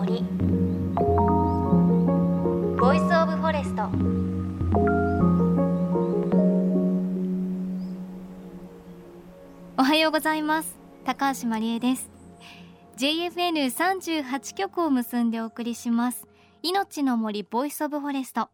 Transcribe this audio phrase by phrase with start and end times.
[0.00, 0.24] 森。
[2.78, 3.82] Voice of Forest
[9.76, 10.78] おはようございます。
[11.04, 12.10] 高橋万里恵です。
[12.96, 16.26] JFN38 局を結んでお送りします。
[16.62, 18.48] いのちの森 Voice of Forest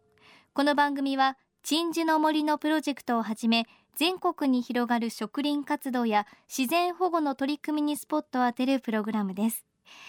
[0.52, 9.64] この番組は鎮守の森のプロジェクトをはじめ全国に広がる植林活動や自然保護の取り組みにスポットを当てるプログラムです。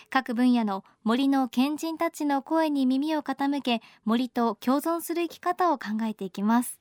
[0.10, 6.80] 各分野の森の賢人たちの声に耳を傾け森と共存する生き方を考えていきます。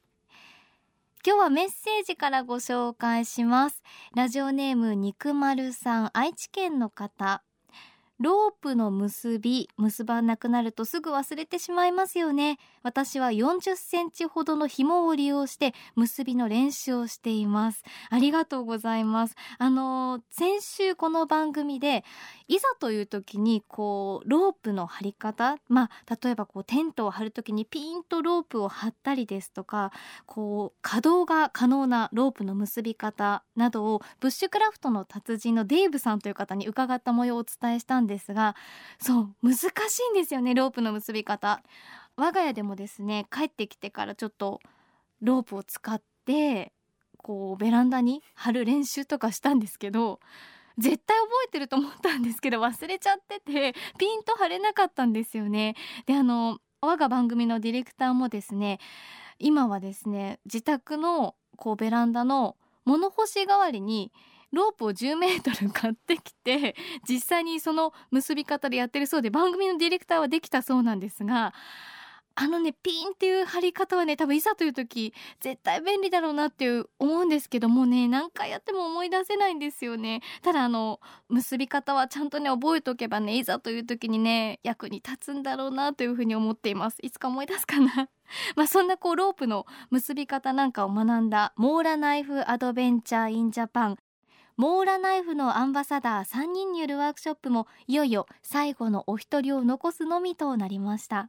[1.27, 3.83] 今日はメッセージからご紹介します。
[4.15, 7.43] ラジオネーム肉丸さん愛知県の方。
[8.19, 12.59] ロープの結び結ばなくなるとすぐ忘れてしまいますよね。
[12.83, 17.83] 私は40センチほどの紐を利用して結びの練習をしています。
[18.09, 19.35] ありがとうございます。
[19.59, 22.05] あの先週この番組で
[22.49, 29.93] いざという時にこうロープの張り方まあ例えばこうテントを張る時にピンとロープを張ったりですとか
[30.25, 38.06] こう稼働が可能なロープの結び方などをブッシュクラフトの達人のデーブさんという方に伺った模様をお伝えしたんです。
[38.07, 38.57] ですが
[39.01, 41.63] そう難しいんですよねロープの結び方。
[42.17, 44.61] 我が家でもですね帰ってきてからちょっと
[45.21, 46.73] ロープを使って
[47.19, 50.21] こうベランダに貼る練習とかしたんですけど
[50.79, 55.75] 絶対覚えてると思ったんですけど忘れちゃっててピンと貼れなかったんですよね。
[56.07, 58.79] であの我が番組のディレクターもですね
[59.39, 64.13] 今はですね自宅のこうベランダの物干し代わりに
[64.53, 66.77] ロープを10メートル 買ってきて
[67.09, 71.53] 実際にその結び方でやってるそうで番組のディレクターはできたそうなんですが
[72.39, 80.21] あのねピンっていう貼り方はね多分いざという時絶対便利だろうなっていう思うんですけどもね何回やっても思い出せないんですよね。
[80.43, 81.01] ただあの
[81.31, 86.99] 結び方はちゃんとね覚えておけばねいざという時にね役に立つんだろうなというふうに思っています。
[87.01, 88.11] いつか思い出すかな。
[88.55, 93.97] まあそんなこうロープの結び方なんかを学んだモーラナイフアドベンチャーインジャパン
[94.57, 101.29] モーラナイフのアンバサダー3人によるワークショップもいよいよ最後のお一人を残すのみとなりました。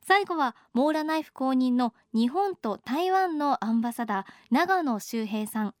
[0.00, 5.74] 最後はモーラナイフ公認の日本と台湾のアンバサダー長野修平さん。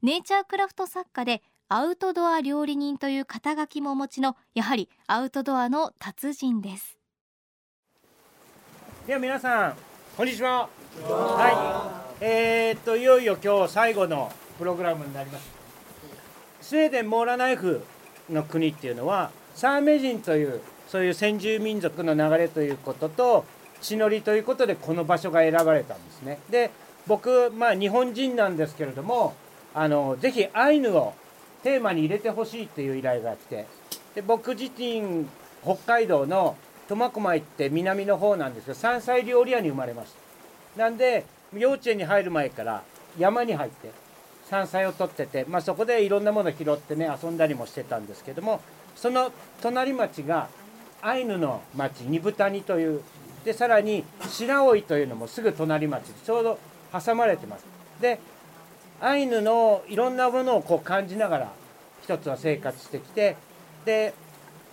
[0.00, 6.98] ネイチャークラフト作家でアウトドア料理人という肩書きもお持ちのやはりアウトドアの達人です。
[9.06, 9.74] では皆さん
[10.16, 10.70] こんにちは。
[11.06, 12.24] はい。
[12.24, 15.57] えー、っといよいよ今日最後のプログラムになります。
[16.68, 17.82] スウェーデンモーラナイフ
[18.28, 23.46] の国っていうのはサーメ人というそういう先住民族の流れということと
[23.80, 26.38] 血のりということでこの場所が選ばれたんですね。
[26.50, 26.70] で
[27.06, 29.34] 僕まあ日本人なんですけれども
[29.74, 31.14] あのぜひアイヌを
[31.62, 33.64] テーマに入れてほしいっていう依頼が来て
[34.14, 35.24] で僕自身
[35.62, 36.54] 北海道の
[36.86, 40.12] 苫小牧って南の方なんですけど山菜料理屋に生まれまし
[40.76, 40.82] た。
[40.82, 41.24] なんで
[41.54, 42.82] 幼稚園に入る前から
[43.18, 43.90] 山に入って
[44.50, 48.60] 山菜を取ってて、まあ、そこでいろんなもの拾ってね遊んだりもしてたんですけども
[48.96, 50.48] その隣町が
[51.02, 53.02] アイヌの町二部谷という
[53.44, 56.58] でさらに白老というのもすぐ隣町でちょうど
[56.92, 57.64] 挟まれてます。
[58.00, 58.18] で
[59.00, 61.52] アイヌのいろんなものをこう感じながら
[62.02, 63.36] 一つは生活してきて
[63.84, 64.12] で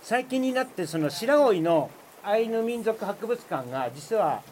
[0.02, 1.90] 最近になってその白老の
[2.24, 4.42] アイヌ民族博物館が実は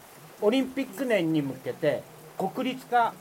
[0.41, 2.03] オリンピック年に向けて
[2.37, 3.13] 国立化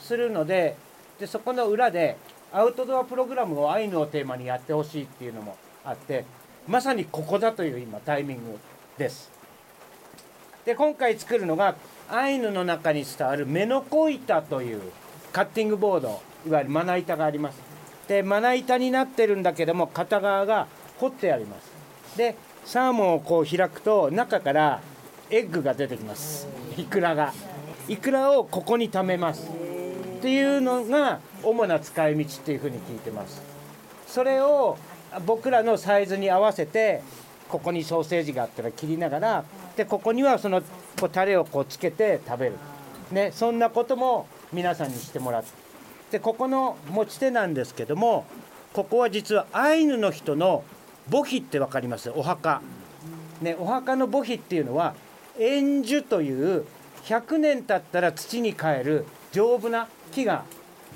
[0.00, 0.76] するので
[1.18, 2.16] でそこの裏で
[2.52, 6.24] アウトドアプログラムをアイヌをテーマにやってほしいっていうのもあって
[6.66, 8.58] まさにここだという今タイミング
[8.96, 9.30] です。
[10.64, 11.76] で今回作るのが
[12.10, 14.80] アイヌの中に伝わるメノコ板という
[15.32, 17.60] カッティングボードいわゆるまな板があります。
[18.06, 20.66] でまな板になってるんだけども片側が
[20.98, 22.16] 掘ってあります。
[22.16, 24.80] でサーモンをこう開くと中から
[25.30, 26.46] エッグが出てきます。
[26.76, 27.32] イクラが。
[27.88, 29.50] イクラをここに溜めます。
[30.18, 33.40] っていうのが主な使い道っていうふうに聞いてます。
[34.06, 34.76] それを
[35.26, 37.02] 僕らのサイズに合わせて
[37.48, 39.44] ここにソーセージがあったら切りながら
[39.76, 40.60] でここにはその
[41.00, 42.52] こうタレをこうつけて食べる、
[43.12, 45.50] ね、そんなことも皆さんにしてもらって。
[46.10, 48.24] でここの持ち手なんですけども
[48.72, 50.64] ここは実はアイヌの人の
[51.10, 52.10] 墓碑って分かります？
[52.10, 52.62] お墓、
[53.42, 54.94] ね、お墓の墓碑っていうのは
[55.38, 56.64] 円樹という
[57.04, 60.44] 100年経ったら土に変える丈夫な木が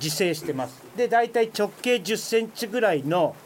[0.02, 0.82] 自生してます。
[0.96, 3.36] で大体直径1 0センチぐらいの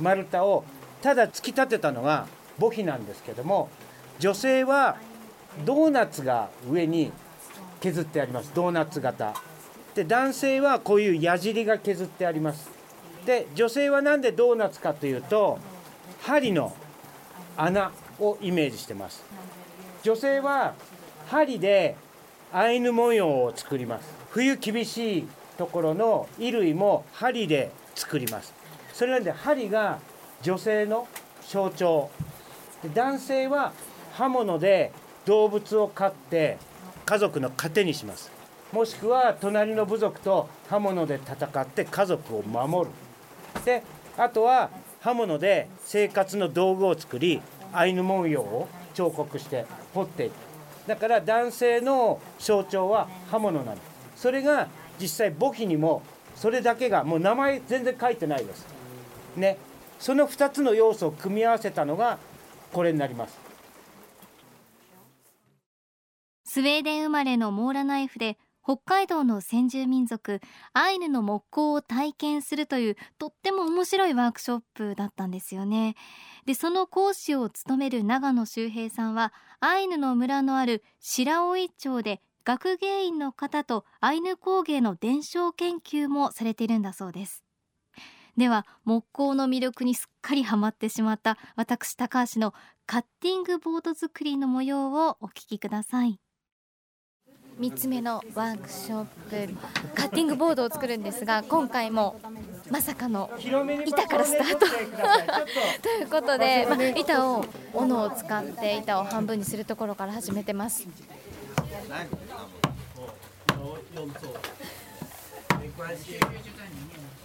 [0.00, 0.64] 丸太を
[1.02, 2.26] ただ突き立てたのが
[2.58, 3.68] 墓碑なんですけども
[4.18, 4.96] 女性は
[5.64, 7.12] ドーナツが上に
[7.80, 8.52] 削ってあります。
[8.54, 9.34] ドーナツ型。
[9.94, 12.70] で男性はこういう矢尻が削ってあります。
[13.24, 15.58] で女性は何でドーナツかというと
[16.22, 16.74] 針の
[17.56, 19.24] 穴をイメージしてます。
[20.02, 20.74] 女性は
[21.28, 21.96] 針で
[22.52, 24.08] アイヌ文様を作ります。
[24.30, 25.28] 冬厳しい
[25.58, 28.54] ところの衣類も針で作ります。
[28.92, 29.98] それなんで針が
[30.42, 31.08] 女性の
[31.48, 32.10] 象徴。
[32.94, 33.72] 男性は
[34.14, 34.92] 刃物で
[35.24, 36.58] 動物を飼って
[37.04, 38.30] 家族の糧にします。
[38.72, 42.94] もしくは隣の部族と刃物で戦って家族を守る。
[43.64, 43.82] で
[44.16, 44.70] あとは
[45.00, 47.40] 刃物で生活の道具を作り
[47.72, 50.45] アイヌ文様を彫刻して彫っていく。
[50.86, 54.22] だから男性の象徴は刃物なんです。
[54.22, 54.68] それが
[55.00, 56.02] 実際簿記にも
[56.34, 58.66] それだけがもう名前全然書いてないです。
[59.36, 59.58] ね。
[59.98, 62.18] その2つの要素を組み合わせたのが
[62.72, 63.38] これになります。
[66.44, 70.40] スウェーデン生まれのモーラナイフで北海道の先住民族
[70.72, 75.94] アイヌの木工を体験するというとっても面白いワークショップだったんですよね
[76.46, 87.42] でその講師を務める長野修平さんはアイヌの村のある白老町で学芸員の方とアイヌ工芸の伝承研究もされているんだそうです。
[88.36, 92.54] では木工の魅力にすっかりハマってしまった私高橋の
[92.86, 96.20] カッティングボード作りの模様をお聞きください。
[97.58, 99.54] 3つ目のワークショップ
[99.94, 102.20] カッティングボードを作るんですが今回も
[102.70, 104.66] まさかの板からスタート。
[104.66, 105.88] と。
[105.88, 110.86] いうことで、まあ、板を斧を使って板を半分にするところから始めてます。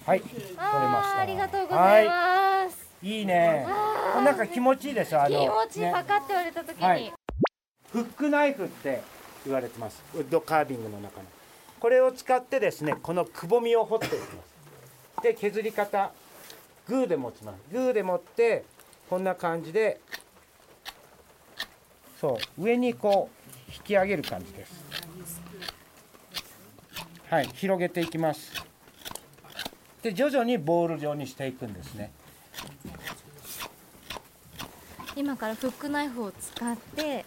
[0.05, 1.19] はい、取れました。
[1.19, 3.65] ありがとうございます、い、いね。
[4.15, 7.13] なんか気持ちいいですあの気持ちいい、パカって言われた時に、はい、
[7.91, 9.01] フックナイフって
[9.45, 10.03] 言われてます。
[10.15, 11.25] ウッドカービングの中の。
[11.81, 14.50] これを使ってですねこのくぼみを掘っていきます
[15.21, 16.11] で削り方
[16.87, 17.57] グーで持ちます。
[17.71, 18.63] グーで持って
[19.09, 19.99] こんな感じで
[22.19, 25.41] そう上にこう引き上げる感じです。
[27.29, 28.51] はい広げていきます。
[30.01, 32.11] で徐々にボール状にしていくんですね。
[35.15, 37.25] 今からフックナイフを使って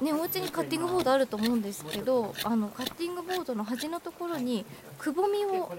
[0.00, 4.66] ね、お家にカッティングボードあると思うんですけどあのカッティングボードの端のところに
[4.98, 5.72] くぼみを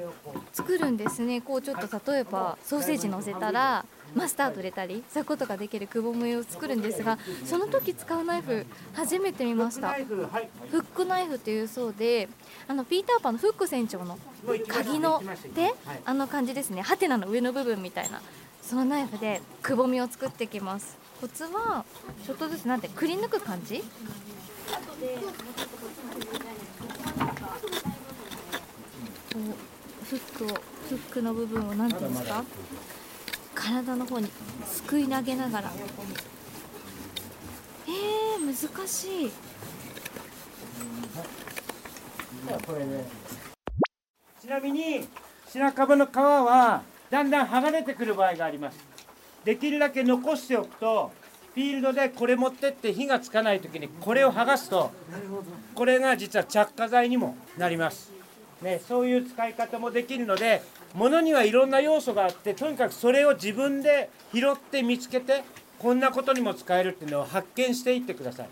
[0.53, 1.41] 作るんですね。
[1.41, 3.85] こうちょっと例えばソーセージ乗せたら
[4.15, 9.93] マスタード入れたりそういうことができるくぼみを作るんですがその時使うナイフ初めて見ました。
[9.93, 12.27] フックナイフっていうそうで
[12.67, 14.17] あのピーターパンのフック船長の
[14.67, 15.21] 鍵の
[15.53, 15.73] 手
[16.05, 16.81] あの感じですね。
[16.81, 18.21] ハテナの上の部分みたいな
[18.63, 20.97] そのナイフでくぼみを作ってきます。
[21.19, 21.83] コツは
[22.25, 23.83] ちょっとずつなんてくり抜く感じ？
[30.09, 32.43] フックをフックの部分を何ていうんですか？
[33.55, 34.29] 体の方に
[34.65, 35.71] すくい投げながら。
[37.87, 39.31] えー、難しい。
[44.41, 45.07] ちなみに
[45.49, 48.86] 白樺の皮はだんだん剥がれてくる場合があります
[49.47, 51.09] できるだけ残しておくと
[51.53, 54.91] フィールドでこれ持ってって火がつかない時にこれを剥がすと
[55.73, 58.11] これが実は着火剤にもなります、
[58.61, 60.61] ね、そういう使い方もできるので
[60.93, 65.45] 物にはいろんな要素があってとにかくそれを自分で拾って見つけて
[65.79, 68.49] こんなことにも使えるっていうのを発見していってください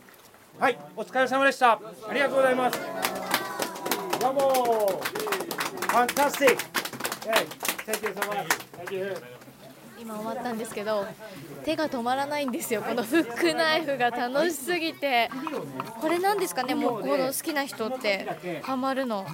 [0.58, 2.80] はいお疲れ様でしたありがとうございます
[4.22, 5.02] どうも
[5.90, 6.58] Fantastic!
[7.26, 7.46] Hey,
[7.86, 8.48] thank you so much.
[8.78, 9.36] Thank you.
[10.00, 11.06] 今終わったんですけど
[11.64, 12.82] 手が止まらないんですよ。
[12.82, 15.30] このフックナイフが楽しすぎて。
[16.02, 16.76] これなんですかね？
[16.76, 18.62] もうこの好きな人って。
[18.64, 19.26] ハマるの。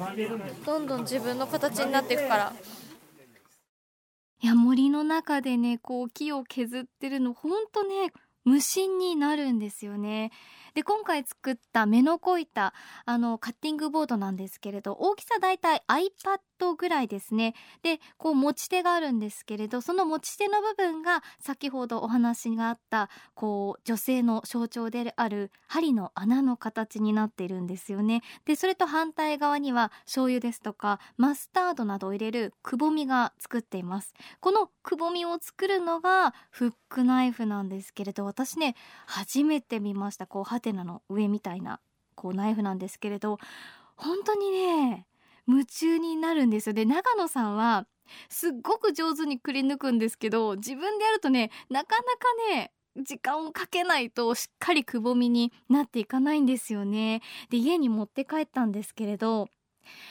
[0.66, 2.54] どんどん自分の形になっていくから。
[4.44, 8.12] いや森の中でねこう木を削ってるのほんとね
[8.44, 10.32] 無心になるんですよね。
[10.74, 12.74] で今回作った目のこいた
[13.06, 16.40] あのカッティングボードなんですけれど大きさだいたい iPad
[16.76, 17.54] ぐらいですね。
[17.84, 28.22] でこう持ち手があるんですけれどその持ち手の部分が先ほどお話があったこう女性の象徴である針の穴の形になっているんですよね。
[28.46, 34.14] でそれと反対側には醤油ですとかマスタードなどを入れるくぼみが作っています。
[34.40, 38.76] このくぼみを作るのがフックナイフなんですけれど私ね
[39.06, 40.28] 初めて見ました。
[40.28, 41.80] こうハテナの上みたいな
[42.16, 43.40] こうナイフなんですけれど
[43.96, 45.08] 本当にね
[45.48, 46.74] 夢中になるんですよ。
[46.74, 47.88] で長野さんは
[48.30, 57.22] すっごく上手にくり抜くんですけど自分でやるとねなかなかね時間をかけないとしっかりくぼみになっていかないんですよね。
[57.50, 59.48] で家に持って帰ったんですけれど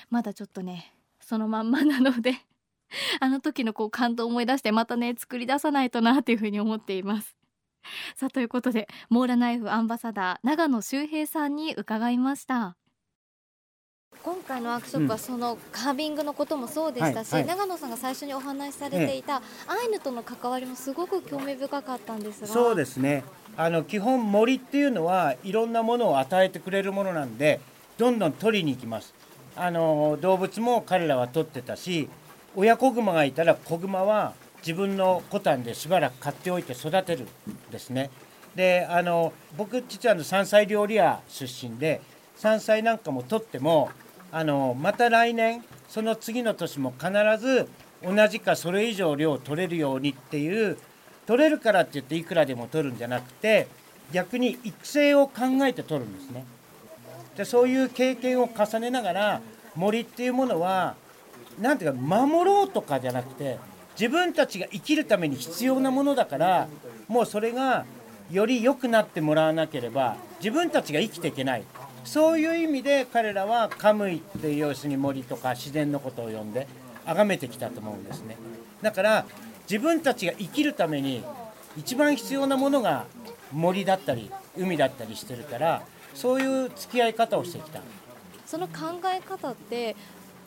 [0.08, 2.34] まだちょっとねそのまんまなので
[3.20, 7.37] あの時のこう感動を思い出してまたね作り出さないとなっていうふうに思っています。
[8.14, 12.76] さあということでモーラナイフアンバサダー長野修平さんに伺いました。
[14.22, 19.40] 今回のワークショップはそのカービングのこともそうでしたし、はいはい、長野さんが最初にお話しされていたア
[19.82, 22.46] イヌとの関わりもすごく興味深かったんですが。
[22.46, 23.24] そうですね。
[23.56, 27.60] あの基本森っていうのはいろんなものを与えてくれるものなんで
[27.96, 29.14] どんどん取りに行きます。
[29.56, 32.08] あの動物も彼らは取ってたし
[32.54, 37.28] 親子グマがいたら子グマは自分のコタンでしばらく買っておいて育てるん
[37.70, 38.10] ですね。
[38.54, 42.02] であの僕実はあの山菜料理屋出身で
[42.36, 43.90] 山菜なんかも取っても
[44.32, 47.68] あのまた来年その次の年も必ず
[48.02, 50.78] 同じかそれ以上量取れるようにっていう
[51.26, 53.68] 取れるからって言っていくらでも取るんじゃなくて
[54.12, 56.44] 逆に育成を考えて取るんですね。
[57.37, 59.40] でそういう経験を重ねながら
[59.76, 60.94] 森っていうものは
[61.60, 63.58] 何ていうか守ろうとかじゃなくて
[63.99, 66.68] 自分たちが生きるために必要なものだから
[67.08, 67.84] もうそれが
[68.30, 71.64] より良くなってもらわなければ自分たちが生きていけない
[72.04, 76.66] そういう意味で彼らはカムイっていう要するに森とか自然のことを呼んで
[77.07, 78.37] 崇めてきたと思うんですね。
[78.83, 79.26] だから
[79.69, 81.23] 自分たちが生きるために
[81.76, 83.07] 一番必要なものが
[83.52, 85.83] 森だったり海だったりしてるから
[86.14, 87.80] そういう付き合い方をしてきた。
[88.47, 89.95] その考え方って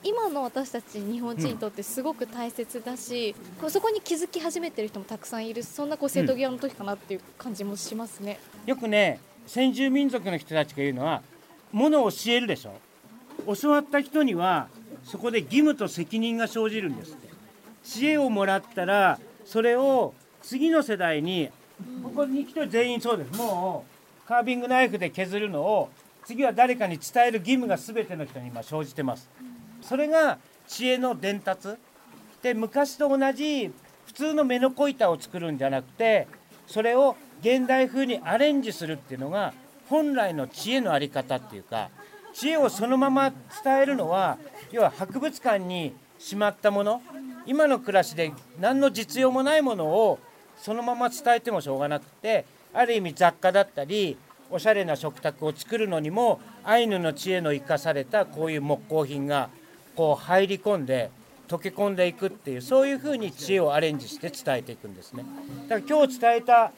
[0.02, 11.22] 今の私たち日本人にとってすごく大切だし、うん、そこに気づき始めてる人もたくさんいるそんなこう瀬戸際の時かなっていう感じもしますね、うん、よくね先住民族の人たちが言うのは
[11.74, 12.72] ものを教えるでしょ。
[13.60, 14.68] 教わった人には
[15.02, 17.28] そこで義務と責任が生じるんですって。
[17.82, 21.50] 知恵をもらったらそれを次の世代に
[22.02, 23.36] ここに来て全員そうです。
[23.36, 23.84] も
[24.24, 25.90] うカービングナイフで削るのを
[26.24, 29.28] 次は誰かに伝える義務が全ての人に今生じてます。
[29.82, 30.38] それが
[30.68, 31.70] 知恵の伝達。
[32.40, 33.72] で昔と同じ
[34.06, 36.28] 普通の目のこ板を作るんじゃなくて
[36.68, 39.52] それを現代風にアレンジするっていうのが
[39.88, 41.90] 本来の知恵の在り方っていうか
[42.32, 44.38] 知恵をそのまま伝えるのは
[44.72, 47.02] 要は博物館にしまったもの
[47.46, 50.18] 今の暮らしで何の実用もないものを
[50.56, 54.16] そのまま伝えてもしょうがなくてある意味雑貨だったり
[54.50, 59.48] おしゃれな食卓を作るのにもアイヌの知恵の生かされたこういう木工品が
[59.96, 61.10] こう入り込んで
[61.48, 65.24] 溶け込んでいくっていうそういうふうに知恵をアレンジして伝えていくんですね。
[65.68, 66.72] だから今日伝えた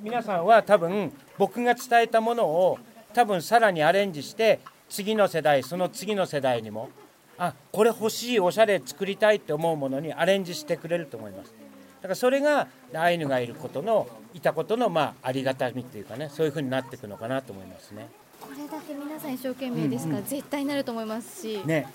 [0.00, 2.78] 皆さんは多分僕が伝えたものを
[3.14, 6.90] 多分さらにアレンジして次の世代その次の世代にも
[7.38, 11.54] あこれ欲しいおしゃれ作りたいって思うものにアレンジしてくれると思います。
[12.00, 18.08] だからそれがアイヌがいることのいたことのまあありがたみっていうかねそういうふうになっていくのかなと思いますね。
[18.40, 21.88] これだけ皆さん一生懸命ですから、うんうん、絶対になると思いますしね。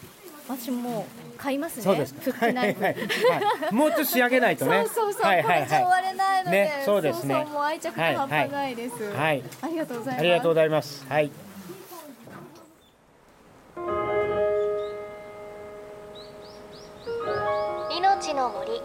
[0.47, 1.05] 私も
[1.37, 1.83] 買いますね。
[1.83, 2.45] そうですか。
[2.45, 4.85] はいはいはい、もうちょっと仕上げないとね。
[4.93, 5.21] そうそうそう。
[5.23, 5.67] はいはいはい。
[5.67, 7.35] 終われないので、ね、そうですね。
[7.35, 9.11] そうそうもう愛着が半端ないです。
[9.13, 9.43] はい。
[9.61, 10.19] ありがとうございます。
[10.19, 11.05] ありがとうございます。
[11.07, 11.31] はい。
[17.97, 18.81] いのちの森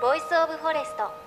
[0.00, 1.25] Voice of Forest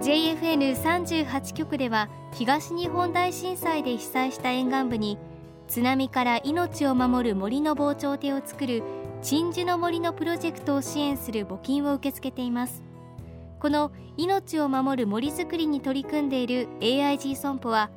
[0.00, 5.18] JFN38 局では東日本大震災で被災した沿岸部に
[5.68, 8.82] 津波から命を守る森の防潮堤を作る
[9.20, 12.82] 鎮守の森のプロジェクトを支援する募金を受け付けています。
[13.60, 17.90] この命を守る森づくりに取り組んでいる AIG 損保は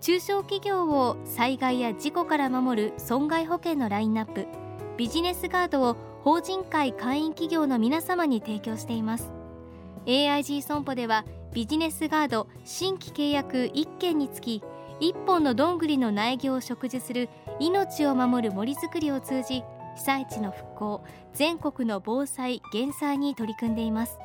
[0.00, 4.46] 中小企業を災害や事故から守る損害保険のラインナップ
[4.96, 9.30] ビジネスガードを法人会会員企業の皆様に提供しています。
[10.06, 14.62] AIG 損保ではビジネスガード新規契約1件につき
[15.00, 17.28] 1本のどんぐりの苗木を植樹する
[17.58, 19.62] 命を守る森づくりを通じ
[19.96, 21.04] 被災地の復興
[21.34, 24.18] 全国の防災減災に取り組んでいます。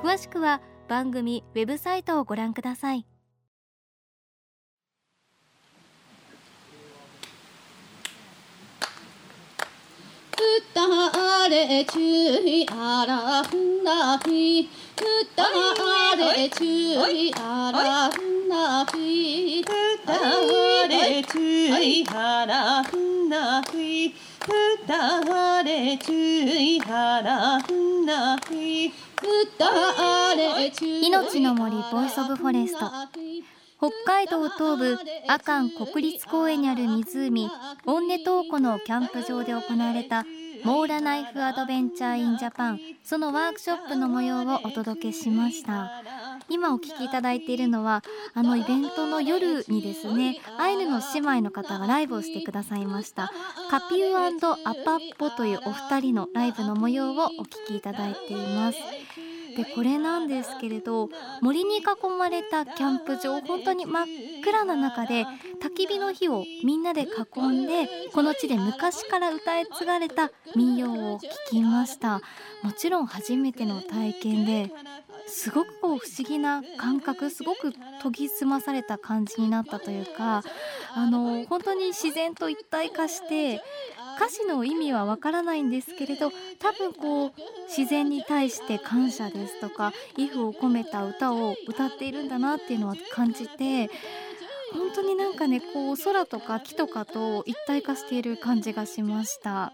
[0.00, 3.09] 詳しくは番組ウェブサイトをご覧ください。
[10.74, 14.68] たれ注意あらふなひ
[15.36, 15.42] た
[16.16, 19.64] れ注意あらふなひ
[20.06, 21.38] たれ注
[21.82, 24.14] 意あらふなひ
[24.86, 28.92] たれ注意あらふなひ
[31.02, 33.59] 命の森ボイスオブフォレスト。
[33.80, 37.50] 北海道東部阿寒国立公園にある湖
[37.86, 40.26] オンネトーコのキャンプ場で行われた
[40.64, 46.02] モーラナイフアドベンチャーインジャパンそのワークショップの模様をお届けしました。
[46.50, 48.02] 今お聞きいただいているのは
[48.34, 53.32] あのイベントの夜にですねアイヌの姉妹の方がライブをしてくださいました
[53.70, 58.78] カピューアパッポというお二人のライブの模様をお聞きいただいています。
[59.56, 61.08] でこれなんですけれど
[61.40, 61.82] 森に囲
[62.18, 64.06] まれたキャンプ場本当に真っ
[64.42, 65.24] 暗な中で
[65.62, 72.20] 焚き火の火をみんなで囲んでこの地で昔から歌い継がれた民謡を聞きました。
[72.62, 74.70] もちろん初めての体験で
[75.26, 80.42] すごくこう不思議な感覚すごく研ぎ澄まされた感じになったというか
[80.94, 83.62] あの本当に自然と一体化して
[84.20, 87.32] 歌詞の意味はわからないんですけれど多分こう
[87.74, 93.88] 自然に対して感謝ですとか「if」を込めた歌を歌っているんだなっていうのは感じて
[94.74, 99.72] 本当になんかねこう空とか木とかと一体化している感じがしました。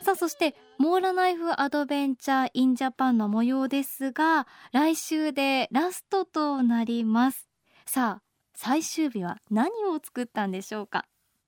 [0.00, 7.46] さあそしてモーラナイフアドベンチャーインジャパンの模様ですが来週でラストとなります。
[7.84, 8.22] さあ
[8.54, 11.04] 最終日は何を作ったんでしょうか？